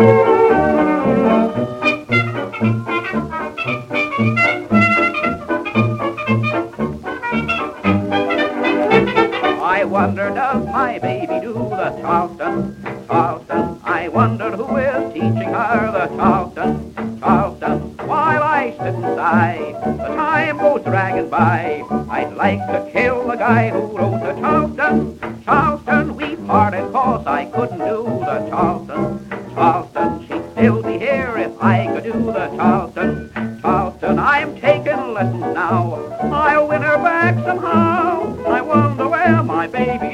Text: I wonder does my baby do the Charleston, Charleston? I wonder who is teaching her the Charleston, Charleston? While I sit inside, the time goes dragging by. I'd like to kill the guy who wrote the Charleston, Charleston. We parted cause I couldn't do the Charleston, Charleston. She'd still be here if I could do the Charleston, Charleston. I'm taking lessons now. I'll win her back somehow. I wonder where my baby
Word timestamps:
I 0.00 0.04
wonder 9.84 10.30
does 10.30 10.64
my 10.66 11.00
baby 11.00 11.40
do 11.40 11.52
the 11.52 11.98
Charleston, 12.00 12.76
Charleston? 13.08 13.80
I 13.82 14.06
wonder 14.06 14.52
who 14.52 14.76
is 14.76 15.12
teaching 15.12 15.34
her 15.34 15.90
the 15.90 16.06
Charleston, 16.16 16.94
Charleston? 17.18 17.96
While 18.06 18.42
I 18.44 18.70
sit 18.78 18.94
inside, 18.94 19.82
the 19.82 20.14
time 20.14 20.58
goes 20.58 20.84
dragging 20.84 21.28
by. 21.28 21.82
I'd 22.08 22.34
like 22.34 22.60
to 22.68 22.88
kill 22.92 23.26
the 23.26 23.34
guy 23.34 23.70
who 23.70 23.98
wrote 23.98 24.20
the 24.20 24.34
Charleston, 24.40 25.42
Charleston. 25.44 26.14
We 26.14 26.36
parted 26.36 26.92
cause 26.92 27.26
I 27.26 27.46
couldn't 27.46 27.78
do 27.78 28.04
the 28.04 28.46
Charleston, 28.48 29.27
Charleston. 29.58 30.28
She'd 30.28 30.52
still 30.52 30.82
be 30.84 30.98
here 31.00 31.34
if 31.36 31.60
I 31.60 31.86
could 31.88 32.04
do 32.04 32.12
the 32.12 32.46
Charleston, 32.56 33.58
Charleston. 33.60 34.18
I'm 34.20 34.54
taking 34.60 35.12
lessons 35.12 35.40
now. 35.40 35.94
I'll 36.32 36.68
win 36.68 36.82
her 36.82 36.96
back 36.98 37.34
somehow. 37.44 38.36
I 38.46 38.60
wonder 38.60 39.08
where 39.08 39.42
my 39.42 39.66
baby 39.66 40.07